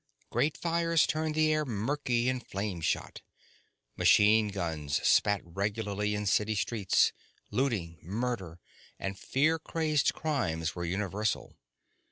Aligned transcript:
Great 0.31 0.57
fires 0.57 1.05
turned 1.05 1.35
the 1.35 1.53
air 1.53 1.63
murky 1.63 2.27
and 2.27 2.47
flame 2.47 2.81
shot. 2.81 3.21
Machine 3.95 4.47
guns 4.47 4.99
spat 5.07 5.41
regularly 5.43 6.15
in 6.15 6.25
city 6.25 6.55
streets; 6.55 7.13
looting, 7.51 7.99
murder, 8.01 8.59
and 8.97 9.15
fear 9.19 9.59
crazed 9.59 10.15
crimes 10.15 10.73
were 10.73 10.85
universal. 10.85 11.55